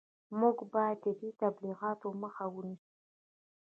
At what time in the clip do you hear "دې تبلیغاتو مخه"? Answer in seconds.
1.19-2.45